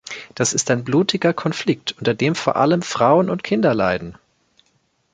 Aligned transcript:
Das 0.33 0.53
ist 0.53 0.71
ein 0.71 0.83
blutiger 0.83 1.31
Konflikt, 1.31 1.95
unter 1.99 2.15
dem 2.15 2.33
vor 2.33 2.55
allem 2.55 2.81
Frauen 2.81 3.29
und 3.29 3.43
Kinder 3.43 3.75
leiden. 3.75 4.15